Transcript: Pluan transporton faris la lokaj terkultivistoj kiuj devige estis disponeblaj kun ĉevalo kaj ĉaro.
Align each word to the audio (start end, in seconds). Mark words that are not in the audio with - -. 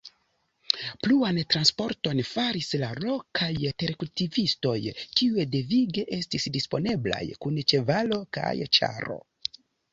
Pluan 1.07 1.39
transporton 1.55 2.21
faris 2.29 2.71
la 2.85 2.89
lokaj 3.03 3.51
terkultivistoj 3.83 4.75
kiuj 5.21 5.47
devige 5.59 6.09
estis 6.21 6.51
disponeblaj 6.59 7.23
kun 7.45 7.65
ĉevalo 7.75 8.23
kaj 8.41 8.59
ĉaro. 8.81 9.23